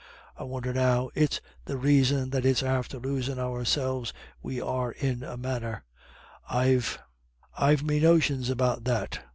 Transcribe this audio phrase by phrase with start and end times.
[0.35, 5.37] I won'er now is the raison that it's after losin' ourselves we are in a
[5.37, 5.83] manner
[6.49, 6.97] I've
[7.55, 9.23] I've me notions about that.